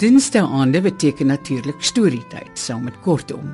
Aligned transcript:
Dinsdae 0.00 0.46
aande 0.48 0.80
beteken 0.80 1.28
natuurlik 1.28 1.82
storietyd 1.84 2.56
saam 2.56 2.86
met 2.88 2.94
kortom. 3.04 3.50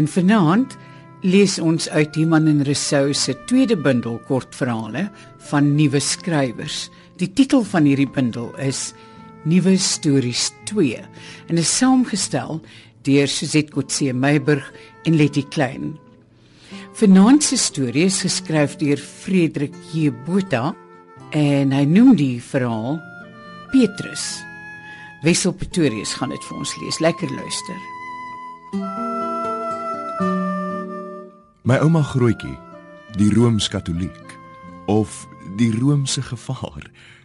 En 0.00 0.06
vanaand 0.08 0.72
lees 1.20 1.58
ons 1.60 1.88
uit 1.92 2.16
Iman 2.16 2.46
en 2.48 2.62
Rousseau 2.64 3.12
se 3.12 3.34
tweede 3.44 3.76
bundel 3.76 4.16
kortverhale 4.24 5.10
van 5.50 5.74
nuwe 5.76 6.00
skrywers. 6.00 6.86
Die 7.20 7.28
titel 7.28 7.60
van 7.68 7.84
hierdie 7.84 8.08
bundel 8.08 8.54
is 8.56 8.94
Nuwe 9.44 9.76
Stories 9.76 10.48
2 10.64 11.02
en 11.46 11.60
is 11.60 11.76
saamgestel 11.76 12.62
deur 13.06 13.30
Suzette 13.30 13.72
Kotse 13.72 14.12
Meiburg 14.12 14.66
en 15.06 15.16
Letty 15.16 15.44
Klein. 15.48 15.94
Vanaand 16.96 17.44
se 17.44 17.56
storie 17.60 18.06
is 18.08 18.22
geskryf 18.24 18.76
deur 18.80 18.98
Frederik 18.98 19.74
J 19.92 20.10
Botha 20.26 20.74
en 21.36 21.74
hy 21.74 21.84
noem 21.88 22.14
die 22.18 22.36
verhaal 22.42 22.98
Petrus. 23.72 24.24
Wessel 25.22 25.54
Pretorius 25.56 26.14
gaan 26.16 26.32
dit 26.34 26.48
vir 26.48 26.58
ons 26.58 26.74
lees. 26.80 27.00
Lekker 27.04 27.30
luister. 27.36 27.78
My 31.66 31.80
ouma 31.82 32.02
grootjie, 32.06 32.54
die 33.18 33.32
Rooms-Katoliek 33.34 34.36
of 34.86 35.24
die 35.58 35.72
Romeinse 35.74 36.22
gevaar, 36.22 36.84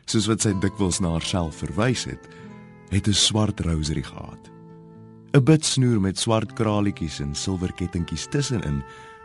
soos 0.10 0.28
wat 0.32 0.42
sy 0.42 0.56
dikwels 0.64 1.00
na 1.04 1.14
haarself 1.14 1.62
verwys 1.62 2.08
het, 2.10 2.26
het 2.90 3.08
'n 3.08 3.14
swart 3.14 3.60
rosary 3.62 4.02
gehad. 4.02 4.52
'n 5.34 5.44
Bitsnoer 5.44 6.02
met 6.02 6.20
swart 6.20 6.54
kraletjies 6.54 7.22
en 7.24 7.36
silwer 7.36 7.72
kettingkies 7.74 8.26
tussenin 8.28 8.82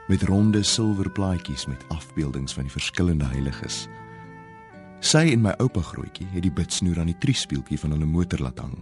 met 0.06 0.22
ronde 0.22 0.62
silwer 0.62 1.10
plaatjies 1.10 1.66
met 1.66 1.82
afbeeldings 1.88 2.54
van 2.54 2.62
die 2.62 2.72
verskillende 2.72 3.26
heiliges. 3.26 3.88
Sy 5.02 5.24
en 5.32 5.42
my 5.42 5.54
oupa 5.58 5.82
grootjie 5.82 6.28
het 6.30 6.44
die 6.46 6.52
bitsnoer 6.52 7.00
aan 7.02 7.10
die 7.10 7.18
triespieeltjie 7.18 7.78
van 7.82 7.90
hulle 7.90 8.06
motor 8.06 8.38
laat 8.38 8.62
hang. 8.62 8.76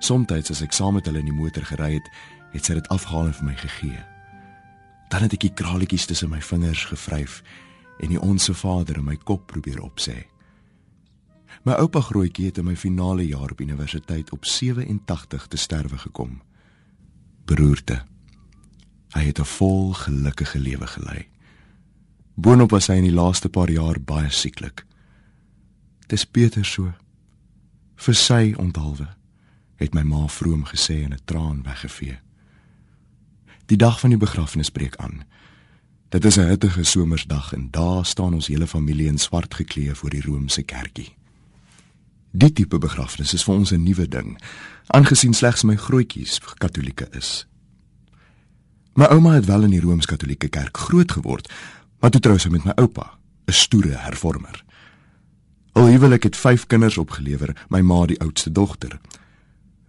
Somstyds 0.00 0.50
as 0.50 0.62
ek 0.64 0.72
saam 0.72 0.96
met 0.96 1.04
hulle 1.04 1.20
in 1.20 1.28
die 1.28 1.36
motor 1.36 1.68
gery 1.68 1.98
het, 1.98 2.08
het 2.54 2.64
sy 2.64 2.78
dit 2.80 2.88
afgehaal 2.88 3.28
en 3.28 3.36
vir 3.36 3.48
my 3.50 3.56
gegee. 3.60 4.00
Dan 5.12 5.26
het 5.26 5.36
ek 5.36 5.44
die 5.44 5.52
kraletjies 5.52 6.08
tussen 6.08 6.32
my 6.32 6.40
vingers 6.40 6.86
gevryf 6.88 7.42
en 8.00 8.08
die 8.08 8.20
onsse 8.20 8.56
Vader 8.56 8.96
in 8.96 9.04
my 9.04 9.18
kop 9.20 9.44
probeer 9.52 9.84
opsê. 9.84 10.24
My 11.62 11.72
oupa 11.72 12.00
grootjie 12.00 12.46
het 12.46 12.58
in 12.58 12.64
my 12.64 12.76
finale 12.76 13.26
jaar 13.26 13.50
op 13.50 13.60
universiteit 13.60 14.32
op 14.32 14.44
87 14.44 15.46
te 15.46 15.56
sterwe 15.56 15.98
gekom. 15.98 16.42
Beroerte. 17.44 18.02
Hy 19.10 19.24
het 19.24 19.38
'n 19.38 19.44
vol 19.44 19.92
gelukkige 19.92 20.58
lewe 20.58 20.86
gelei. 20.86 21.28
Boonop 22.34 22.70
was 22.70 22.86
hy 22.86 22.94
in 22.94 23.08
die 23.08 23.16
laaste 23.16 23.48
paar 23.48 23.70
jaar 23.70 24.00
baie 24.00 24.30
sieklik. 24.30 24.84
Dis 26.06 26.30
beter 26.30 26.64
so. 26.64 26.92
Vir 27.96 28.14
sy 28.14 28.54
onthaalwe 28.56 29.08
het 29.76 29.94
my 29.94 30.02
ma 30.02 30.26
vroom 30.28 30.64
gesê 30.64 31.02
en 31.04 31.12
'n 31.12 31.24
traan 31.24 31.62
weggevee. 31.62 32.18
Die 33.66 33.76
dag 33.76 34.00
van 34.00 34.10
die 34.10 34.18
begrafnis 34.18 34.70
breek 34.70 34.96
aan. 34.96 35.24
Dit 36.08 36.24
is 36.24 36.36
'n 36.36 36.48
hittige 36.48 36.84
somersdag 36.84 37.52
en 37.52 37.70
daar 37.70 38.06
staan 38.06 38.34
ons 38.34 38.46
hele 38.46 38.66
familie 38.66 39.06
in 39.06 39.18
swart 39.18 39.54
geklee 39.54 39.94
voor 39.94 40.10
die 40.10 40.22
Romeinse 40.22 40.62
kerkie. 40.62 41.15
Die 42.36 42.52
tipe 42.52 42.76
begrafnis 42.76 43.32
is 43.32 43.44
vir 43.46 43.54
ons 43.54 43.70
'n 43.72 43.82
nuwe 43.82 44.08
ding, 44.08 44.36
aangesien 44.92 45.32
slegs 45.32 45.62
my 45.64 45.76
grootjies 45.76 46.40
Katolieke 46.58 47.08
is. 47.16 47.46
My 48.94 49.04
ouma 49.04 49.32
het 49.32 49.46
wel 49.46 49.62
in 49.62 49.70
die 49.70 49.80
Rooms-Katolieke 49.80 50.48
kerk 50.48 50.76
groot 50.76 51.12
geword, 51.12 51.52
maar 52.00 52.10
toe 52.10 52.20
trou 52.20 52.38
sy 52.38 52.48
met 52.48 52.64
my 52.64 52.72
oupa, 52.76 53.18
'n 53.46 53.52
stoere 53.52 53.96
hervormer. 53.96 54.64
Al 55.72 55.86
huwelik 55.86 56.22
het 56.22 56.36
5 56.36 56.66
kinders 56.66 56.98
opgelewer, 56.98 57.56
my 57.68 57.80
ma 57.80 58.06
die 58.06 58.20
oudste 58.20 58.52
dogter. 58.52 59.00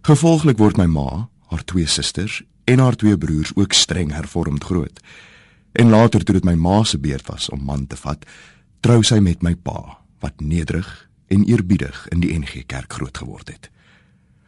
Gevolglik 0.02 0.58
word 0.58 0.76
my 0.76 0.86
ma, 0.86 1.28
haar 1.48 1.64
twee 1.64 1.86
susters 1.86 2.42
en 2.64 2.78
haar 2.78 2.96
twee 2.96 3.18
broers 3.18 3.52
ook 3.54 3.72
streng 3.72 4.12
hervormd 4.12 4.64
groot. 4.64 5.00
En 5.72 5.90
later 5.90 6.24
toe 6.24 6.34
dit 6.34 6.44
my 6.44 6.54
ma 6.54 6.82
se 6.84 6.98
beurt 6.98 7.26
was 7.26 7.48
om 7.48 7.64
man 7.64 7.86
te 7.86 7.96
vat, 7.96 8.24
trou 8.80 9.02
sy 9.02 9.18
met 9.18 9.42
my 9.42 9.54
pa, 9.54 9.98
wat 10.20 10.40
nederig 10.40 11.07
en 11.28 11.44
eerbiedig 11.44 12.06
in 12.08 12.20
die 12.20 12.38
NG 12.38 12.66
Kerk 12.66 12.92
groot 12.92 13.18
geword 13.18 13.48
het. 13.48 13.70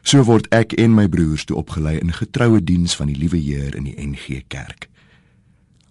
So 0.02 0.22
word 0.24 0.48
ek 0.48 0.72
en 0.72 0.94
my 0.94 1.08
broers 1.08 1.44
toe 1.44 1.56
opgelei 1.56 1.98
in 1.98 2.12
getroue 2.12 2.64
diens 2.64 2.96
van 2.96 3.06
die 3.06 3.16
liewe 3.16 3.36
Heer 3.36 3.76
in 3.76 3.84
die 3.84 3.96
NG 3.96 4.42
Kerk 4.48 4.90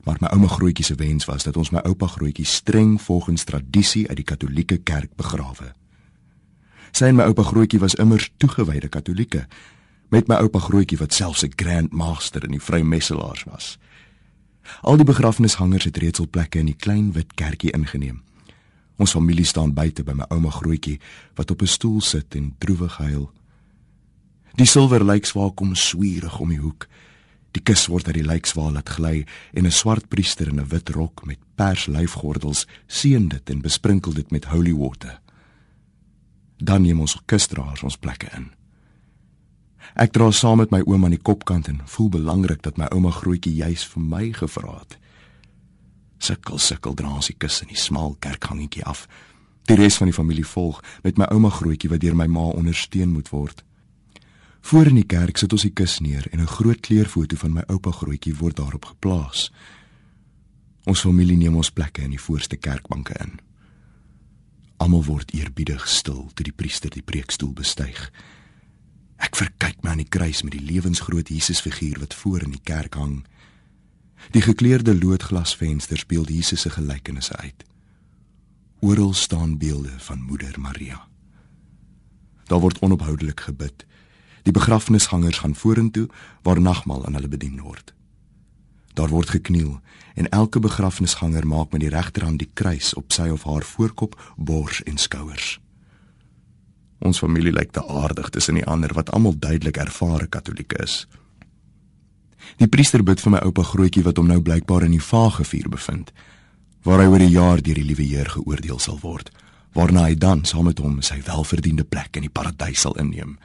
maar 0.10 0.18
my 0.20 0.28
ouma 0.34 0.48
grootjie 0.48 0.86
se 0.86 0.96
wens 0.96 1.26
was 1.26 1.44
dat 1.44 1.58
ons 1.58 1.70
my 1.70 1.84
oupa 1.86 2.08
grootjie 2.08 2.46
streng 2.46 3.02
volgens 3.02 3.44
tradisie 3.44 4.08
uit 4.08 4.18
die 4.18 4.26
Katolieke 4.26 4.78
kerk 4.78 5.12
begrawe. 5.16 5.74
Sy 6.92 7.12
en 7.12 7.20
my 7.20 7.28
oupa 7.30 7.44
grootjie 7.46 7.82
was 7.82 7.98
immers 8.02 8.32
toegewyde 8.42 8.90
Katolieke, 8.90 9.46
met 10.10 10.28
my 10.32 10.40
oupa 10.42 10.64
grootjie 10.66 10.98
wat 10.98 11.14
selfs 11.14 11.46
'n 11.46 11.54
grand 11.56 11.92
master 11.92 12.44
in 12.44 12.58
die 12.58 12.64
vrymesselaars 12.64 13.44
was. 13.44 13.78
Al 14.82 14.98
die 14.98 15.06
begrafnishangers 15.06 15.86
het 15.86 15.98
reeds 15.98 16.18
hul 16.18 16.28
plekke 16.28 16.60
in 16.60 16.66
die 16.66 16.80
klein 16.80 17.12
wit 17.12 17.34
kerkie 17.34 17.72
ingeneem. 17.72 18.22
Ons 19.00 19.16
familie 19.16 19.48
staan 19.48 19.72
buite 19.74 20.04
by 20.04 20.14
my 20.20 20.26
ouma 20.30 20.52
grootjie 20.52 21.00
wat 21.40 21.52
op 21.52 21.62
'n 21.62 21.72
stoel 21.72 22.02
sit 22.02 22.36
en 22.36 22.56
droewig 22.60 22.98
huil. 22.98 23.32
Die 24.56 24.68
silwer 24.68 25.06
lijkswaak 25.06 25.56
kom 25.56 25.76
swierig 25.76 26.40
om 26.40 26.50
die 26.50 26.60
hoek. 26.60 26.88
Die 27.52 27.64
kus 27.64 27.88
word 27.88 28.08
uit 28.08 28.20
die 28.20 28.28
lijkswaal 28.28 28.72
laat 28.72 28.90
gly 28.90 29.26
en 29.54 29.66
'n 29.66 29.72
swart 29.72 30.10
priester 30.10 30.48
in 30.48 30.60
'n 30.60 30.68
wit 30.68 30.90
rok 30.90 31.26
met 31.26 31.40
pers 31.56 31.88
lyfgordels 31.88 32.68
seën 32.88 33.28
dit 33.28 33.50
en 33.50 33.62
besprinkel 33.62 34.14
dit 34.14 34.32
met 34.32 34.46
holy 34.46 34.74
water. 34.74 35.22
Dan 36.58 36.82
neem 36.82 37.00
ons 37.00 37.18
kusdraers 37.26 37.84
ons 37.84 37.98
plekke 37.98 38.28
in. 38.36 38.52
Ek 39.96 40.12
dra 40.12 40.32
saam 40.32 40.58
met 40.58 40.72
my 40.72 40.82
ouma 40.86 41.06
aan 41.06 41.16
die 41.16 41.22
kopkant 41.22 41.68
en 41.68 41.82
voel 41.86 42.10
belangrik 42.10 42.62
dat 42.62 42.78
my 42.78 42.86
ouma 42.86 43.12
grootjie 43.12 43.56
juis 43.56 43.86
vir 43.86 44.02
my 44.02 44.34
gevra 44.34 44.80
het. 44.80 44.98
Sukkel 46.20 46.60
sukkel 46.60 46.96
dra 46.96 47.10
ons 47.16 47.32
die 47.32 47.38
kus 47.40 47.62
in 47.64 47.72
die 47.72 47.80
smal 47.80 48.16
kerkgangetjie 48.20 48.86
af. 48.86 49.08
Die 49.66 49.78
res 49.78 49.98
van 49.98 50.10
die 50.10 50.16
familie 50.16 50.46
volg 50.46 50.82
met 51.04 51.18
my 51.18 51.28
ouma 51.32 51.50
grootjie 51.54 51.90
wat 51.90 52.04
deur 52.04 52.16
my 52.16 52.28
ma 52.28 52.50
ondersteun 52.52 53.12
moet 53.16 53.30
word. 53.32 53.64
Voor 54.62 54.90
in 54.92 55.00
die 55.00 55.08
kerk 55.08 55.38
sit 55.38 55.54
ons 55.56 55.64
die 55.66 55.74
kus 55.74 56.00
neer 56.00 56.28
en 56.32 56.42
'n 56.42 56.56
groot 56.56 56.80
kleurfoto 56.80 57.36
van 57.36 57.54
my 57.54 57.64
oupa 57.68 57.92
grootjie 57.92 58.36
word 58.36 58.56
daarop 58.56 58.86
geplaas. 58.86 59.52
Ons 60.86 61.02
familie 61.02 61.38
neem 61.38 61.56
ons 61.56 61.72
plekke 61.72 62.02
in 62.02 62.10
die 62.10 62.22
voorste 62.22 62.58
kerkbanke 62.58 63.14
in. 63.20 63.40
Almal 64.78 65.04
word 65.04 65.34
eerbiedig 65.34 65.88
stil 65.88 66.30
toe 66.34 66.44
die 66.44 66.56
priester 66.56 66.90
die 66.90 67.02
preekstoel 67.02 67.54
bestyg. 67.54 68.12
Ek 69.18 69.36
verkyk 69.36 69.84
my 69.84 69.90
aan 69.90 70.04
die 70.04 70.10
kruis 70.10 70.44
met 70.44 70.52
die 70.56 70.64
lewensgroot 70.64 71.30
Jesusfiguur 71.30 72.00
wat 72.00 72.14
voor 72.14 72.44
in 72.44 72.52
die 72.52 72.64
kerk 72.64 72.96
hang. 72.96 73.26
Die 74.32 74.42
gekleurde 74.42 74.98
loodglasvensters 74.98 76.00
speel 76.00 76.24
Jesus 76.24 76.62
se 76.62 76.70
gelykenisse 76.70 77.36
uit. 77.36 77.64
Oral 78.80 79.14
staan 79.14 79.58
beelde 79.58 79.92
van 79.98 80.22
Moeder 80.22 80.60
Maria. 80.60 81.08
Daar 82.46 82.60
word 82.60 82.80
onophoudelik 82.80 83.40
gebid. 83.40 83.86
Die 84.44 84.54
begrafnishangers 84.54 85.38
gaan 85.38 85.56
vorentoe 85.56 86.10
waar 86.42 86.62
nagmaal 86.62 87.06
aan 87.06 87.14
hulle 87.14 87.28
bedien 87.28 87.62
word. 87.62 87.94
Daar 88.94 89.10
word 89.10 89.30
gekniel 89.30 89.80
en 90.16 90.30
elke 90.30 90.60
begrafnisganger 90.60 91.48
maak 91.48 91.72
met 91.72 91.82
die 91.82 91.90
regterhand 91.90 92.40
die 92.40 92.50
kruis 92.54 92.94
op 92.94 93.12
sy 93.12 93.30
of 93.30 93.44
haar 93.44 93.64
voorkop, 93.64 94.18
bors 94.36 94.84
en 94.84 94.98
skouers. 94.98 95.60
Ons 97.00 97.20
familie 97.20 97.54
lyk 97.56 97.72
te 97.72 97.84
aardig 97.88 98.30
tussen 98.30 98.60
die 98.60 98.66
ander 98.66 98.94
wat 98.94 99.12
almal 99.16 99.38
duidelik 99.40 99.78
ervare 99.78 100.28
Katolieke 100.28 100.82
is. 100.84 101.06
Die 102.58 102.68
priester 102.68 103.04
bid 103.04 103.22
vir 103.22 103.32
my 103.32 103.44
oupa 103.46 103.64
grootjie 103.64 104.04
wat 104.04 104.18
hom 104.18 104.28
nou 104.28 104.42
blykbaar 104.42 104.88
in 104.88 104.96
die 104.98 105.04
vagevuur 105.04 105.70
bevind, 105.70 106.12
waar 106.84 107.04
hy 107.04 107.08
oor 107.12 107.24
die 107.24 107.36
jaar 107.36 107.62
deur 107.62 107.78
die 107.78 107.86
liewe 107.86 108.08
Heer 108.08 108.30
geoordeel 108.34 108.80
sal 108.80 109.00
word, 109.04 109.30
waarna 109.78 110.08
hy 110.08 110.16
dan 110.16 110.46
saam 110.46 110.66
met 110.70 110.80
hom 110.82 111.02
sy 111.06 111.20
welverdiende 111.28 111.86
plek 111.86 112.18
in 112.18 112.26
die 112.26 112.34
paradys 112.34 112.82
sal 112.86 112.98
inneem. 112.98 113.38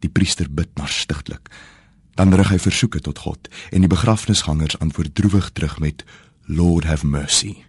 Die 0.00 0.12
priester 0.12 0.48
bid 0.48 0.70
maar 0.78 0.88
stigtelik. 0.88 1.50
Dan 2.14 2.34
rig 2.36 2.50
hy 2.52 2.58
versoeke 2.60 3.00
tot 3.00 3.22
God 3.24 3.48
en 3.70 3.84
die 3.84 3.90
begrafnishangers 3.90 4.78
antwoord 4.80 5.14
droewig 5.14 5.50
terug 5.56 5.78
met 5.80 6.04
Lord 6.46 6.84
have 6.84 7.06
mercy. 7.06 7.64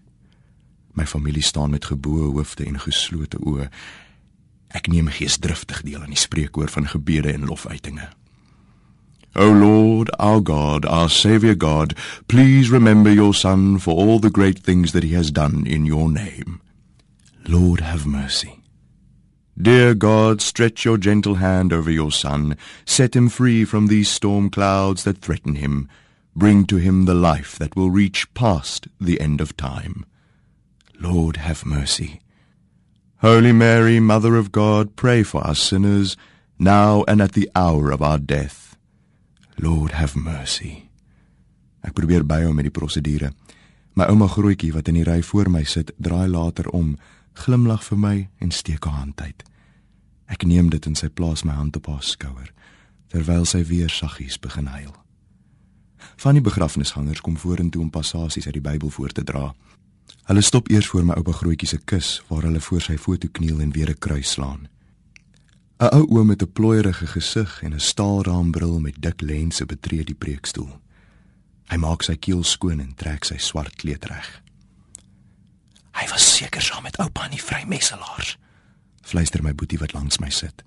My 0.94 1.06
familie 1.08 1.44
staan 1.44 1.72
met 1.72 1.86
geboue 1.86 2.32
hoofde 2.36 2.66
en 2.66 2.80
geslote 2.80 3.40
oë. 3.40 3.70
Ek 4.76 4.88
neem 4.92 5.08
geesdriftig 5.12 5.84
deel 5.88 6.02
aan 6.04 6.12
die 6.12 6.20
spreekwoord 6.20 6.72
van 6.72 6.88
gebede 6.88 7.32
en 7.32 7.48
lofuitinge. 7.48 8.10
O 9.36 9.50
Lord, 9.50 10.10
our 10.20 10.42
God, 10.42 10.86
our 10.86 11.10
Savior 11.10 11.56
God, 11.56 11.96
please 12.28 12.70
remember 12.70 13.10
your 13.10 13.34
son 13.34 13.78
for 13.78 13.94
all 13.94 14.20
the 14.20 14.30
great 14.30 14.60
things 14.60 14.92
that 14.92 15.04
he 15.04 15.14
has 15.14 15.32
done 15.32 15.66
in 15.66 15.86
your 15.86 16.10
name. 16.10 16.62
Lord 17.48 17.80
have 17.80 18.06
mercy. 18.06 18.60
Dear 19.58 19.94
God, 19.94 20.42
stretch 20.42 20.84
your 20.84 20.98
gentle 20.98 21.36
hand 21.36 21.72
over 21.72 21.90
your 21.90 22.12
son, 22.12 22.58
set 22.86 23.16
him 23.16 23.30
free 23.30 23.64
from 23.64 23.88
these 23.88 24.10
storm 24.10 24.50
clouds 24.50 25.04
that 25.06 25.20
threaten 25.20 25.56
him. 25.56 25.88
Bring 26.36 26.66
to 26.66 26.78
him 26.78 27.06
the 27.06 27.14
life 27.14 27.58
that 27.58 27.76
will 27.76 27.90
reach 27.90 28.34
past 28.34 28.88
the 29.00 29.20
end 29.22 29.40
of 29.40 29.56
time. 29.56 30.06
Lord, 31.00 31.38
have 31.38 31.66
mercy. 31.66 32.22
Holy 33.18 33.52
Mary, 33.52 34.00
Mother 34.00 34.36
of 34.36 34.52
God, 34.52 34.96
pray 34.96 35.24
for 35.24 35.46
us 35.46 35.60
sinners, 35.60 36.18
now 36.58 37.04
and 37.08 37.22
at 37.22 37.34
the 37.34 37.50
hour 37.56 37.92
of 37.92 38.02
our 38.02 38.18
death. 38.18 38.71
Lord, 39.56 39.92
have 39.92 40.20
mercy. 40.20 40.90
Ek 41.82 41.94
probeer 41.94 42.26
byhou 42.26 42.54
met 42.54 42.64
die 42.64 42.74
prosedure. 42.74 43.32
My 43.94 44.08
ouma 44.08 44.28
grootjie 44.28 44.72
wat 44.74 44.88
in 44.88 44.96
die 44.96 45.08
ry 45.08 45.22
voor 45.22 45.50
my 45.50 45.64
sit, 45.64 45.92
draai 45.98 46.28
later 46.28 46.70
om, 46.70 46.98
glimlag 47.34 47.84
vir 47.84 47.98
my 47.98 48.30
en 48.40 48.52
steek 48.52 48.86
haar 48.86 49.04
hand 49.04 49.22
uit. 49.22 49.44
Ek 50.32 50.46
neem 50.48 50.70
dit 50.70 50.86
en 50.86 50.96
sy 50.96 51.10
plaas 51.10 51.44
my 51.44 51.54
hand 51.54 51.76
op 51.76 51.88
haar 51.92 52.04
skouer 52.04 52.52
terwyl 53.12 53.44
sy 53.46 53.60
weer 53.68 53.92
saggies 53.92 54.38
begin 54.40 54.70
huil. 54.72 54.94
Van 56.24 56.38
die 56.38 56.44
begrafnisgangers 56.44 57.22
kom 57.22 57.36
vorentoe 57.38 57.82
om 57.84 57.92
passasies 57.92 58.48
uit 58.48 58.56
die 58.56 58.64
Bybel 58.64 58.90
voor 58.90 59.12
te 59.12 59.26
dra. 59.28 59.52
Hulle 60.30 60.44
stop 60.46 60.70
eers 60.72 60.88
voor 60.88 61.04
my 61.06 61.18
oupa 61.20 61.34
grootjie 61.36 61.68
se 61.68 61.80
kus 61.92 62.22
waar 62.30 62.48
hulle 62.48 62.62
voor 62.64 62.84
sy 62.86 62.96
foto 62.98 63.28
kniel 63.28 63.60
en 63.62 63.74
weer 63.76 63.90
'n 63.92 64.00
kruis 64.00 64.32
slaan. 64.32 64.70
'n 65.82 65.90
Ou 65.98 66.06
oom 66.18 66.28
met 66.28 66.42
'n 66.42 66.52
plooierige 66.52 67.08
gesig 67.08 67.62
en 67.64 67.74
'n 67.74 67.80
staalraambril 67.80 68.80
met 68.80 69.02
dik 69.02 69.22
lense 69.22 69.66
betree 69.66 70.04
die 70.04 70.16
preekstoel. 70.16 70.82
Hy 71.66 71.78
maak 71.78 72.04
sy 72.04 72.16
keel 72.16 72.44
skoon 72.44 72.80
en 72.80 72.96
trek 72.96 73.24
sy 73.24 73.38
swart 73.38 73.76
kleed 73.76 74.06
reg. 74.06 74.42
Hy 75.92 76.08
was 76.10 76.36
seker 76.36 76.62
saam 76.62 76.84
met 76.84 76.98
oupa 76.98 77.26
in 77.26 77.32
die 77.32 77.44
vrymesselaars. 77.44 78.38
Fluister 79.02 79.44
my 79.44 79.56
boetie 79.56 79.80
wat 79.80 79.94
langs 79.94 80.20
my 80.20 80.30
sit. 80.30 80.64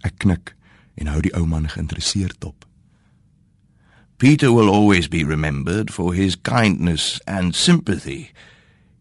Ek 0.00 0.18
knik 0.18 0.54
en 0.94 1.06
hou 1.06 1.20
die 1.20 1.36
ou 1.36 1.46
man 1.46 1.68
geïnteresseerd 1.68 2.40
dop. 2.40 2.64
Peter 4.16 4.52
will 4.52 4.68
always 4.68 5.08
be 5.08 5.24
remembered 5.24 5.92
for 5.92 6.14
his 6.14 6.36
kindness 6.40 7.20
and 7.26 7.54
sympathy. 7.54 8.32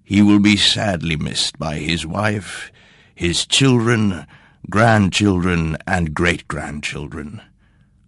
He 0.03 0.21
will 0.21 0.39
be 0.39 0.57
sadly 0.57 1.15
missed 1.15 1.57
by 1.57 1.79
his 1.79 2.05
wife, 2.05 2.71
his 3.15 3.45
children, 3.45 4.25
grandchildren, 4.69 5.77
and 5.85 6.13
great 6.13 6.47
grandchildren. 6.47 7.41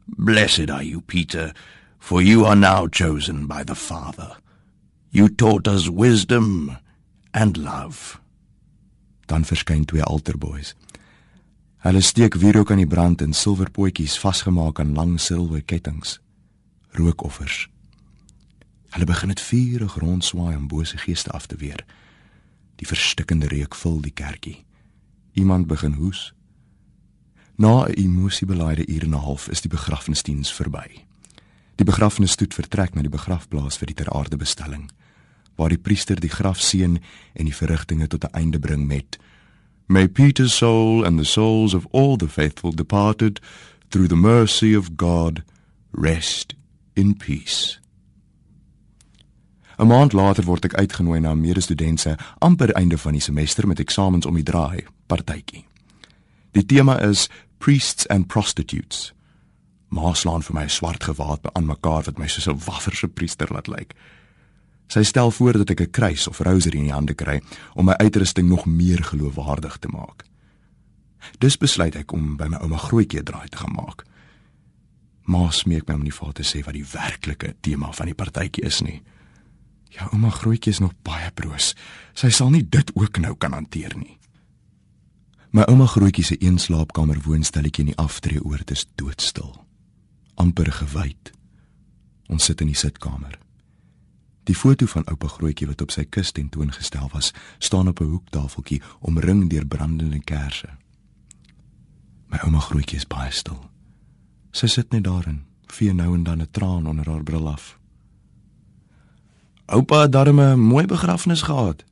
Blessed 0.07 0.69
are 0.69 0.83
you, 0.83 1.01
Peter, 1.01 1.53
for 1.99 2.21
you 2.21 2.45
are 2.45 2.55
now 2.55 2.87
chosen 2.87 3.47
by 3.47 3.63
the 3.63 3.75
Father. 3.75 4.37
You 5.11 5.29
taught 5.29 5.67
us 5.67 5.89
wisdom 5.89 6.77
and 7.33 7.57
love. 7.57 8.19
Dan 9.25 9.45
verskyn 9.45 9.85
twee 9.85 10.03
alterboys. 10.03 10.75
Hulle 11.85 12.01
steek 12.01 12.35
wierook 12.41 12.71
aan 12.71 12.81
die 12.81 12.89
brand 12.89 13.21
en 13.21 13.33
silwerpotjies 13.33 14.17
vasgemaak 14.19 14.79
aan 14.79 14.93
lang 14.93 15.19
silwer 15.21 15.61
kettinge 15.61 16.17
rookoffers. 16.97 17.67
Hulle 18.95 19.05
begin 19.05 19.33
dit 19.33 19.41
vurig 19.41 19.95
rondswaai 19.99 20.55
om 20.55 20.67
bose 20.67 20.97
geeste 20.97 21.29
af 21.31 21.45
te 21.45 21.55
weer. 21.55 21.85
Die 22.75 22.87
verstikkende 22.87 23.47
reuk 23.47 23.75
vul 23.75 24.01
die 24.01 24.13
kerkie. 24.13 24.65
Iemand 25.33 25.67
begin 25.67 25.93
hoes. 25.99 26.33
Na 27.57 27.85
'n 27.85 27.93
emosiebelaide 27.93 28.87
uur 28.87 29.03
en 29.03 29.09
'n 29.09 29.23
half 29.23 29.47
is 29.47 29.61
die 29.61 29.69
begrafnisdiens 29.69 30.53
verby. 30.53 31.05
Die 31.75 31.85
begrafnisstoet 31.85 32.53
vertrek 32.53 32.93
na 32.93 33.01
die 33.01 33.09
begrafplaas 33.09 33.77
vir 33.77 33.85
die 33.85 33.95
ter 33.95 34.09
aarde 34.09 34.37
bestelling, 34.37 34.91
waar 35.55 35.69
die 35.69 35.77
priester 35.77 36.19
die 36.19 36.29
graf 36.29 36.59
seën 36.61 36.99
en 37.33 37.45
die 37.45 37.55
verrigtinge 37.55 38.07
tot 38.07 38.23
'n 38.23 38.33
einde 38.33 38.59
bring 38.59 38.87
met 38.87 39.17
May 39.87 40.07
Peter's 40.07 40.57
soul 40.57 41.05
and 41.05 41.17
the 41.17 41.25
souls 41.25 41.73
of 41.73 41.87
all 41.91 42.17
the 42.17 42.27
faithful 42.27 42.71
departed 42.71 43.39
through 43.89 44.07
the 44.07 44.15
mercy 44.15 44.75
of 44.75 44.95
God 44.95 45.43
rest 45.91 46.55
in 46.93 47.17
peace. 47.17 47.79
'n 49.77 49.87
Maand 49.87 50.13
later 50.13 50.43
word 50.43 50.65
ek 50.65 50.73
uitgenooi 50.73 51.19
na 51.19 51.31
'n 51.31 51.41
medestudent 51.41 51.99
se 51.99 52.15
amper 52.39 52.71
einde 52.71 52.97
van 52.97 53.11
die 53.11 53.21
semester 53.21 53.67
met 53.67 53.79
eksamens 53.79 54.25
om 54.25 54.33
die 54.33 54.43
draai, 54.43 54.83
partytjie. 55.07 55.65
Die 56.55 56.65
tema 56.65 56.95
is 57.03 57.27
priests 57.59 58.07
and 58.07 58.27
prostitutes. 58.31 59.09
Maaslaan 59.91 60.43
vir 60.43 60.55
my 60.55 60.67
swart 60.71 61.03
gewaad 61.03 61.41
be 61.43 61.51
aan 61.53 61.67
mekaar 61.67 62.05
wat 62.07 62.17
my 62.17 62.27
soos 62.31 62.47
'n 62.47 62.63
wafferse 62.65 63.07
priester 63.07 63.51
laat 63.51 63.67
lyk. 63.67 63.93
Sy 64.87 65.03
stel 65.03 65.31
voor 65.31 65.53
dat 65.53 65.69
ek 65.69 65.81
'n 65.81 65.91
kruis 65.91 66.27
of 66.27 66.39
rosary 66.39 66.77
in 66.77 66.83
die 66.83 66.93
hande 66.93 67.13
kry 67.13 67.41
om 67.73 67.85
my 67.85 67.93
uitrusting 67.93 68.47
nog 68.47 68.65
meer 68.65 69.03
geloofwaardig 69.03 69.77
te 69.77 69.87
maak. 69.87 70.23
Dus 71.39 71.57
besluit 71.57 71.95
ek 71.95 72.11
om 72.11 72.37
by 72.37 72.47
my 72.47 72.57
ouma 72.57 72.77
grootjie 72.77 73.23
draai 73.23 73.49
te 73.49 73.57
gaan 73.57 73.73
maak. 73.73 74.05
Ma 75.25 75.51
smeek 75.51 75.87
my 75.87 75.93
om 75.93 76.03
nie 76.03 76.13
vir 76.13 76.33
te 76.33 76.43
sê 76.43 76.63
wat 76.63 76.73
die 76.73 76.85
werklike 76.85 77.55
tema 77.61 77.91
van 77.91 78.05
die 78.05 78.15
partytjie 78.15 78.63
is 78.65 78.81
nie. 78.81 79.01
Ja, 79.89 80.07
ouma 80.11 80.29
grootjie 80.29 80.71
is 80.71 80.79
nog 80.79 80.93
baie 81.03 81.31
broos. 81.31 81.75
Sy 82.13 82.29
sal 82.29 82.49
nie 82.49 82.69
dit 82.69 82.91
ook 82.95 83.17
nou 83.17 83.35
kan 83.35 83.51
hanteer 83.51 83.97
nie. 83.97 84.17
My 85.55 85.63
ouma 85.71 85.85
grootjie 85.85 86.23
se 86.23 86.35
een 86.43 86.57
slaapkamer 86.59 87.21
woonstelletjie 87.23 87.85
in 87.85 87.93
die 87.93 88.01
aftreeoord 88.01 88.71
is 88.71 88.87
doodstil. 88.95 89.65
amper 90.35 90.71
gewyd. 90.71 91.31
Ons 92.27 92.43
sit 92.49 92.61
in 92.61 92.67
die 92.67 92.75
sitkamer. 92.75 93.37
Die 94.43 94.55
foto 94.55 94.85
van 94.85 95.05
oupa 95.07 95.29
grootjie 95.31 95.67
wat 95.69 95.81
op 95.81 95.93
sy 95.95 96.03
kus 96.03 96.33
tentoongestel 96.35 97.07
was, 97.13 97.31
staan 97.57 97.87
op 97.87 98.01
'n 98.01 98.11
hoektafeltjie 98.11 98.81
omring 98.99 99.49
deur 99.49 99.65
brandende 99.65 100.19
kersse. 100.19 100.69
My 102.27 102.37
ouma 102.43 102.59
grootjie 102.59 102.97
is 102.97 103.07
baie 103.07 103.31
stil. 103.31 103.69
Sy 104.51 104.67
sit 104.67 104.91
net 104.91 105.03
daarin, 105.03 105.45
vee 105.67 105.93
nou 105.93 106.13
en 106.13 106.23
dan 106.23 106.41
'n 106.41 106.51
traan 106.51 106.87
onder 106.87 107.09
haar 107.09 107.23
bril 107.23 107.49
af. 107.49 107.79
Oupa 109.65 110.01
het 110.01 110.11
darm 110.11 110.39
'n 110.39 110.59
mooi 110.59 110.85
begrafnis 110.85 111.41
gehad, 111.41 111.83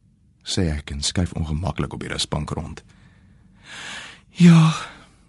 sê 0.44 0.62
ek 0.62 0.92
en 0.92 1.02
skuif 1.02 1.34
ongemaklik 1.34 1.94
op 1.94 2.00
die 2.00 2.10
rusbank 2.10 2.50
rond. 2.50 2.84
Ja, 4.40 4.74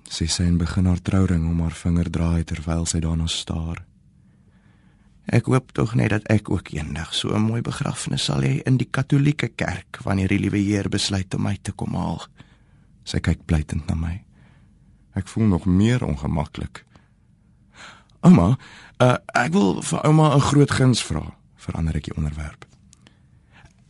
sê 0.09 0.27
sy 0.27 0.47
en 0.49 0.59
begin 0.59 0.87
haar 0.87 1.03
trouring 1.03 1.49
om 1.51 1.61
haar 1.61 1.77
vinger 1.77 2.11
draai 2.11 2.45
terwyl 2.45 2.87
sy 2.87 3.01
daarna 3.05 3.27
staar. 3.27 3.85
Ek 5.25 5.49
hoop 5.49 5.73
tog 5.73 5.95
net 5.97 6.13
dat 6.13 6.27
ek 6.33 6.51
ook 6.53 6.71
eendag 6.77 7.15
so 7.15 7.35
'n 7.35 7.41
mooi 7.43 7.63
begrafnis 7.63 8.25
sal 8.25 8.43
hê 8.43 8.63
in 8.67 8.77
die 8.77 8.89
Katolieke 8.91 9.49
kerk 9.49 9.99
wanneer 10.05 10.29
die 10.29 10.39
liewe 10.39 10.59
Heer 10.59 10.89
besluit 10.89 11.35
om 11.35 11.43
my 11.43 11.59
te 11.63 11.73
kom 11.73 11.95
haal. 11.95 12.27
Sy 13.05 13.21
kyk 13.21 13.47
pleitend 13.47 13.87
na 13.87 13.95
my. 13.95 14.25
Ek 15.15 15.29
voel 15.29 15.47
nog 15.47 15.65
meer 15.65 16.05
ongemaklik. 16.05 16.85
Ouma, 18.21 18.59
uh, 19.01 19.17
ek 19.35 19.53
wil 19.53 19.83
vir 19.83 20.01
ouma 20.07 20.35
'n 20.35 20.41
groot 20.41 20.71
guns 20.71 21.03
vra. 21.03 21.35
Verander 21.57 21.97
ek 21.97 22.05
die 22.05 22.17
onderwerp. 22.17 22.67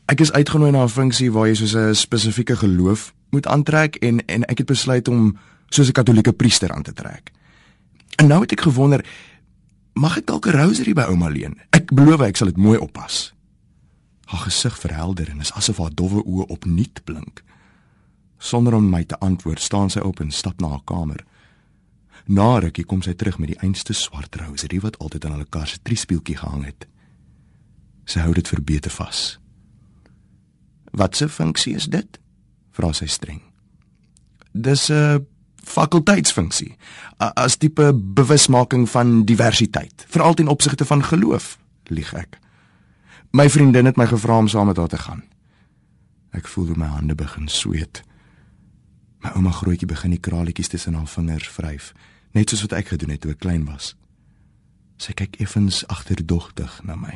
Ek 0.07 0.21
is 0.21 0.33
uitgenooi 0.33 0.71
na 0.71 0.83
'n 0.83 0.89
funksie 0.89 1.33
waar 1.33 1.47
jy 1.47 1.55
soos 1.55 1.75
'n 1.75 1.95
spesifieke 1.95 2.57
geloof 2.57 3.15
moet 3.35 3.51
aantrek 3.51 3.99
en 4.07 4.23
en 4.27 4.47
ek 4.47 4.63
het 4.63 4.71
besluit 4.71 5.09
om 5.09 5.35
soos 5.69 5.89
'n 5.89 5.99
katolieke 5.99 6.33
priester 6.33 6.73
aan 6.73 6.83
te 6.83 6.93
trek. 6.93 7.33
En 8.17 8.27
nou 8.27 8.41
het 8.41 8.53
ek 8.53 8.61
gewonder, 8.61 9.05
mag 9.93 10.17
ek 10.17 10.27
dalk 10.27 10.47
'n 10.47 10.57
rosary 10.57 10.93
by 10.93 11.03
ouma 11.11 11.29
leen? 11.29 11.59
Ek 11.71 11.91
beloof 11.95 12.21
ek 12.21 12.37
sal 12.37 12.47
dit 12.47 12.57
mooi 12.57 12.79
oppas. 12.79 13.35
Haar 14.25 14.41
gesig 14.41 14.79
verhelder 14.79 15.29
en 15.29 15.41
is 15.41 15.53
asof 15.53 15.79
haar 15.79 15.95
dowwe 15.95 16.23
oë 16.25 16.47
opnuut 16.47 17.05
blink. 17.05 17.43
Sonder 18.39 18.75
om 18.75 18.89
my 18.89 19.05
te 19.05 19.19
antwoord, 19.19 19.61
staan 19.61 19.91
sy 19.91 19.99
op 19.99 20.21
en 20.21 20.31
stap 20.31 20.61
na 20.61 20.69
haar 20.69 20.85
kamer. 20.85 21.25
Na 22.27 22.59
rukkie 22.59 22.85
kom 22.85 23.03
sy 23.03 23.13
terug 23.13 23.39
met 23.39 23.49
die 23.49 23.59
einste 23.59 23.93
swart 23.93 24.37
roserie 24.41 24.81
wat 24.81 24.99
altyd 24.99 25.25
aan 25.25 25.33
hulle 25.33 25.49
kar 25.49 25.67
se 25.67 25.79
triespieeltjie 25.83 26.37
gehang 26.37 26.65
het. 26.65 26.87
Sy 28.05 28.21
hou 28.21 28.33
dit 28.33 28.49
verbeter 28.49 28.91
vas. 28.91 29.39
"Wat 30.93 31.17
se 31.17 31.29
funksie 31.29 31.75
is 31.75 31.85
dit?" 31.85 32.19
Vra 32.75 32.93
sy 32.93 33.07
streng. 33.07 33.41
"Dis 34.53 34.91
'n 34.91 35.27
fakulteitsfunksie, 35.65 36.77
as 37.19 37.57
tipe 37.57 37.93
bewusmaking 37.95 38.89
van 38.89 39.25
diversiteit, 39.25 40.05
veral 40.09 40.35
ten 40.35 40.49
opsigte 40.49 40.85
van 40.85 41.03
geloof," 41.05 41.59
lieg 41.85 42.15
ek. 42.15 42.39
My 43.33 43.51
vriendin 43.51 43.85
het 43.85 43.97
my 43.97 44.07
gevra 44.07 44.39
om 44.39 44.49
saam 44.49 44.67
met 44.67 44.77
haar 44.77 44.89
te 44.89 44.99
gaan. 44.99 45.23
Ek 46.31 46.49
voel 46.49 46.67
hoe 46.67 46.77
my 46.77 46.87
hande 46.87 47.15
begin 47.15 47.49
sweet. 47.49 48.03
My 49.19 49.31
ouma 49.31 49.51
grootjie 49.51 49.87
begin 49.87 50.11
die 50.11 50.21
kraletjies 50.21 50.69
tussen 50.69 50.95
haar 50.95 51.07
vingers 51.07 51.49
vryf 51.49 51.93
net 52.35 52.51
soos 52.51 52.65
wat 52.67 52.75
ek 52.81 52.91
gedoen 52.93 53.15
het 53.15 53.23
toe 53.23 53.33
ek 53.35 53.43
klein 53.45 53.65
was. 53.69 53.95
Sy 54.99 55.15
kyk 55.17 55.39
effens 55.43 55.83
agterdogtig 55.91 56.81
na 56.87 56.97
my. 56.99 57.15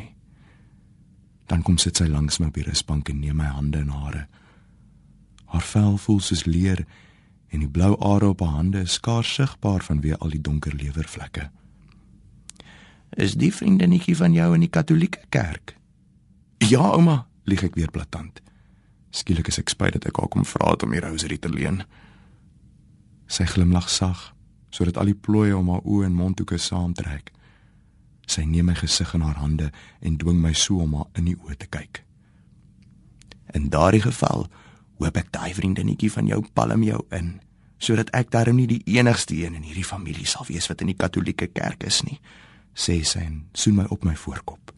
Dan 1.50 1.64
kom 1.66 1.78
sit 1.80 1.98
sy 1.98 2.06
langs 2.10 2.38
my 2.38 2.50
op 2.50 2.58
die 2.58 2.66
rusbank 2.66 3.10
en 3.10 3.20
neem 3.22 3.38
my 3.40 3.50
hande 3.50 3.82
in 3.82 3.92
hare. 3.94 4.26
Haar 5.48 5.64
vel 5.64 5.96
voel 5.96 6.20
soos 6.20 6.44
leer 6.44 6.84
en 7.48 7.62
die 7.64 7.70
blou 7.70 7.94
are 8.04 8.28
op 8.28 8.42
haar 8.44 8.58
hande 8.60 8.82
is 8.84 8.98
skaars 8.98 9.30
sigbaar 9.38 9.84
vanweë 9.84 10.18
al 10.20 10.34
die 10.36 10.42
donker 10.44 10.74
lewervlekke. 10.76 11.48
Is 13.16 13.38
die 13.40 13.52
vriendinnetjie 13.54 14.16
van 14.16 14.36
jou 14.36 14.52
in 14.54 14.66
die 14.66 14.72
Katolieke 14.72 15.24
kerk? 15.32 15.76
Ja, 16.60 16.90
ouma, 16.92 17.22
lieg 17.48 17.64
ek 17.64 17.78
weer 17.78 17.90
blaatant. 17.90 18.42
Skielik 19.10 19.48
is 19.48 19.58
ek 19.60 19.72
spyt 19.72 19.96
dat 19.96 20.10
ek 20.10 20.20
haar 20.20 20.28
kom 20.28 20.44
vra 20.44 20.74
het 20.74 20.84
om 20.84 20.92
die 20.92 21.00
rosary 21.00 21.38
te 21.40 21.48
leen. 21.48 21.80
Sy 23.28 23.48
glimlag 23.48 23.88
sag 23.88 24.32
sodat 24.68 24.98
al 25.00 25.08
die 25.08 25.16
plooie 25.16 25.56
om 25.56 25.70
haar 25.72 25.86
oë 25.88 26.10
en 26.10 26.16
mondhoeke 26.18 26.58
saamtrek. 26.60 27.32
Sy 28.28 28.44
neem 28.44 28.68
my 28.68 28.74
gesig 28.76 29.14
in 29.16 29.24
haar 29.24 29.38
hande 29.40 29.70
en 30.04 30.18
dwing 30.20 30.42
my 30.42 30.52
so 30.52 30.82
om 30.84 30.92
haar 30.98 31.08
in 31.16 31.30
die 31.30 31.38
oë 31.40 31.56
te 31.62 31.70
kyk. 31.72 32.02
In 33.56 33.70
daardie 33.72 34.04
geval 34.04 34.44
hoop 34.98 35.16
ek 35.16 35.30
daai 35.34 35.54
vriendinnetjie 35.54 36.10
van 36.10 36.26
jou 36.26 36.42
palm 36.54 36.82
jou 36.82 37.04
in 37.14 37.38
sodat 37.78 38.10
ek 38.16 38.32
darm 38.34 38.58
nie 38.58 38.66
die 38.66 38.82
enigste 38.98 39.36
een 39.38 39.54
in 39.54 39.62
hierdie 39.62 39.86
familie 39.86 40.26
sal 40.26 40.46
wees 40.48 40.66
wat 40.70 40.82
in 40.82 40.90
die 40.90 40.98
katolieke 40.98 41.46
kerk 41.54 41.84
is 41.86 42.02
nie, 42.02 42.18
sê 42.74 42.98
sy 43.06 43.22
en 43.22 43.44
soen 43.54 43.78
my 43.78 43.86
op 43.94 44.04
my 44.06 44.16
voorkop. 44.18 44.72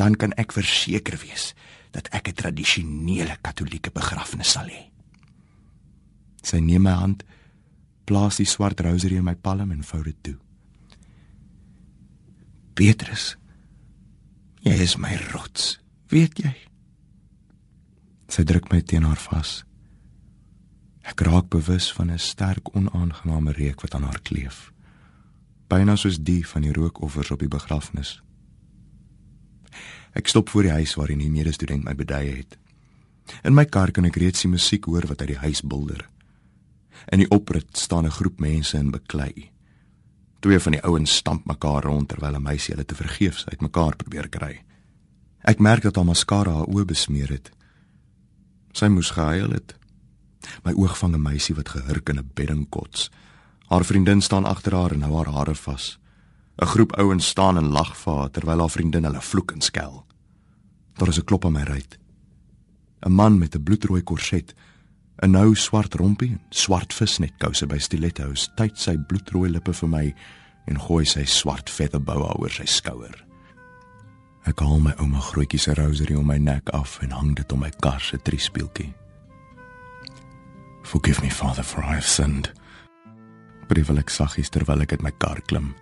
Dan 0.00 0.16
kan 0.16 0.32
ek 0.40 0.56
verseker 0.56 1.18
wees 1.20 1.52
dat 1.92 2.08
ek 2.10 2.28
'n 2.28 2.40
tradisionele 2.40 3.36
katolieke 3.42 3.90
begrafnis 3.90 4.56
sal 4.56 4.66
hê. 4.66 4.90
Sy 6.42 6.60
neem 6.60 6.82
my 6.82 6.92
hand, 6.92 7.24
plaas 8.06 8.36
die 8.36 8.46
swart 8.46 8.80
rosary 8.80 9.16
in 9.16 9.24
my 9.24 9.34
palm 9.34 9.70
en 9.70 9.82
vou 9.82 10.02
dit 10.02 10.16
toe. 10.22 10.36
Petrus, 12.74 13.36
jy 14.62 14.72
is 14.72 14.96
my 14.96 15.16
rots, 15.32 15.78
weet 16.08 16.38
jy? 16.38 16.54
Sy 18.28 18.44
druk 18.44 18.70
my 18.72 18.80
teen 18.82 19.04
haar 19.04 19.20
vas. 19.30 19.64
Ek 21.04 21.20
raak 21.20 21.50
bewus 21.52 21.92
van 21.92 22.10
'n 22.10 22.18
sterk 22.18 22.74
onaangename 22.76 23.52
reuk 23.52 23.80
wat 23.80 23.94
aan 23.94 24.02
haar 24.02 24.20
kleef. 24.20 24.72
Byna 25.68 25.96
soos 25.96 26.18
die 26.18 26.46
van 26.46 26.62
die 26.62 26.72
rookoffers 26.72 27.30
op 27.30 27.38
die 27.38 27.48
begrafnis. 27.48 28.22
Ek 30.12 30.28
stop 30.28 30.48
voor 30.48 30.62
die 30.62 30.70
huis 30.70 30.94
waar 30.94 31.06
die 31.06 31.30
medestudent 31.30 31.84
my 31.84 31.94
beduie 31.94 32.36
het. 32.36 32.58
In 33.42 33.54
my 33.54 33.64
kar 33.64 33.90
kan 33.90 34.04
ek 34.04 34.16
reeds 34.16 34.44
die 34.44 34.50
musiek 34.50 34.84
hoor 34.84 35.06
wat 35.06 35.20
uit 35.20 35.28
die 35.28 35.42
huis 35.42 35.62
bulder. 35.62 36.08
In 37.12 37.18
die 37.18 37.30
oprit 37.30 37.76
staan 37.76 38.06
'n 38.06 38.10
groep 38.10 38.40
mense 38.40 38.78
in 38.78 38.90
beklei. 38.90 39.50
Twee 40.40 40.58
van 40.58 40.72
die 40.72 40.82
ouens 40.82 41.16
stamp 41.16 41.46
mekaar 41.46 41.82
rond 41.82 42.08
terwyl 42.08 42.36
'n 42.36 42.42
meisie 42.42 42.74
hulle 42.74 42.84
te 42.84 42.94
vergeefs 42.94 43.46
uitmekaar 43.46 43.96
probeer 43.96 44.28
kry. 44.28 44.64
Ek 45.40 45.58
merk 45.58 45.82
dat 45.82 45.96
haar 45.96 46.04
maskara 46.04 46.52
haar 46.52 46.66
oë 46.66 46.84
besmeer 46.84 47.28
het. 47.28 47.50
Sy 48.74 48.88
moes 48.90 49.12
gehuil 49.14 49.52
het. 49.54 49.76
My 50.66 50.72
oog 50.74 50.98
vang 50.98 51.14
'n 51.14 51.22
meisie 51.22 51.54
wat 51.54 51.68
gehurk 51.68 52.08
in 52.08 52.18
'n 52.18 52.30
bedding 52.34 52.68
kots. 52.68 53.10
Haar 53.68 53.84
vriendin 53.84 54.20
staan 54.20 54.44
agter 54.44 54.74
haar 54.74 54.92
en 54.92 55.02
hou 55.02 55.16
haar 55.16 55.32
hare 55.32 55.54
vas. 55.54 55.98
'n 56.58 56.66
Groep 56.66 56.92
ouens 56.98 57.26
staan 57.26 57.56
en 57.56 57.70
lag 57.70 57.96
vir 57.96 58.14
haar 58.14 58.30
terwyl 58.30 58.58
haar 58.58 58.70
vriendin 58.70 59.04
hulle 59.04 59.20
vloek 59.20 59.52
en 59.52 59.60
skel. 59.60 60.06
Daar 60.94 61.08
is 61.08 61.18
'n 61.18 61.24
klop 61.24 61.44
aan 61.44 61.52
my 61.52 61.62
ruit. 61.62 61.98
'n 63.06 63.12
Man 63.12 63.38
met 63.38 63.54
'n 63.54 63.62
bloedrooi 63.62 64.02
korset, 64.02 64.54
'n 65.22 65.30
nou 65.30 65.54
swart 65.54 65.94
rompie 65.94 66.30
en 66.30 66.40
swart 66.50 66.94
visnetkouse 66.94 67.66
by 67.66 67.78
stilettos, 67.78 68.50
tyd 68.56 68.78
sy 68.78 68.96
bloedrooi 68.96 69.50
lippe 69.50 69.72
vir 69.72 69.88
my 69.88 70.14
en 70.66 70.80
gooi 70.80 71.04
sy 71.04 71.24
swart 71.24 71.70
featherboa 71.70 72.34
oor 72.38 72.50
sy 72.50 72.64
skouer. 72.64 73.24
Ek 74.44 74.60
haal 74.60 74.82
my 74.84 74.92
ouma 75.00 75.22
grootjie 75.24 75.60
se 75.60 75.72
rosary 75.78 76.14
om 76.20 76.26
my 76.28 76.36
nek 76.38 76.68
af 76.76 76.98
en 77.02 77.14
hang 77.16 77.32
dit 77.36 77.52
om 77.52 77.62
my 77.64 77.70
kar 77.80 78.00
se 78.00 78.18
triespieeltjie. 78.20 78.92
Forgive 80.84 81.22
me, 81.22 81.30
Father, 81.30 81.64
for 81.64 81.80
I 81.80 81.96
have 81.96 82.04
sinned. 82.04 82.50
Brevel 83.68 83.98
ek 84.02 84.12
saggies 84.12 84.52
terwyl 84.52 84.84
ek 84.84 84.92
uit 84.92 85.04
my 85.04 85.12
kar 85.16 85.40
klim. 85.48 85.72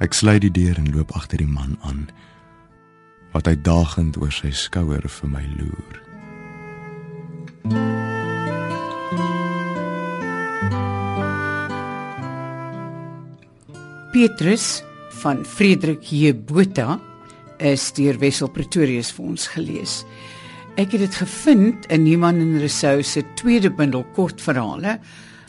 Ek 0.00 0.16
sluit 0.16 0.40
die 0.40 0.50
deur 0.50 0.80
en 0.80 0.88
loop 0.94 1.12
agter 1.16 1.42
die 1.42 1.48
man 1.48 1.76
aan 1.84 2.06
wat 3.32 3.48
uitdagend 3.48 4.16
oor 4.20 4.32
sy 4.32 4.50
skouer 4.52 5.04
vir 5.08 5.28
my 5.28 5.44
loer. 5.56 6.00
Petrus 14.12 14.82
van 15.22 15.44
Frederik 15.46 16.02
J 16.10 16.32
Botha 16.34 16.96
is 17.62 17.84
deur 17.94 18.18
Wessel 18.18 18.50
Pretorius 18.50 19.12
vir 19.14 19.28
ons 19.30 19.44
gelees. 19.54 20.00
Ek 20.80 20.94
het 20.96 21.04
dit 21.04 21.18
gevind 21.20 21.86
in 21.92 22.06
Niemand 22.06 22.42
en 22.42 22.56
Rousseau 22.58 23.04
se 23.06 23.22
tweede 23.38 23.70
bundel 23.70 24.02
kortverhale 24.16 24.96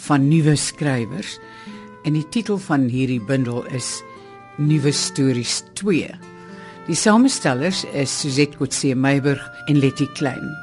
van 0.05 0.27
nuwe 0.29 0.53
skrywers. 0.59 1.39
En 2.05 2.17
die 2.17 2.25
titel 2.29 2.59
van 2.61 2.85
hierdie 2.91 3.21
bundel 3.23 3.63
is 3.73 3.95
Nuwe 4.59 4.93
Stories 4.93 5.63
2. 5.79 6.11
Die 6.85 6.99
samestellers 6.99 7.85
is 7.95 8.13
Suzette 8.13 8.59
Kotse 8.59 8.93
Meiburg 8.93 9.41
en 9.71 9.81
Letty 9.81 10.09
Klein. 10.19 10.53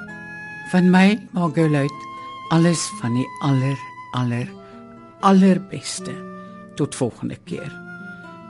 Van 0.71 0.90
my, 0.93 1.17
Margolite, 1.35 2.09
alles 2.55 2.87
van 3.00 3.17
die 3.19 3.29
aller 3.43 3.79
aller 4.14 4.49
allerbeste. 5.26 6.14
Tot 6.76 6.95
volgende 6.95 7.38
keer. 7.49 7.89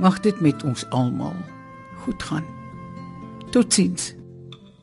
Mag 0.00 0.20
dit 0.20 0.40
met 0.40 0.64
ons 0.64 0.86
almal 0.90 1.36
goed 2.02 2.22
gaan. 2.22 2.44
Totsiens. 3.50 4.14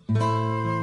thank 0.08 0.20
you 0.20 0.77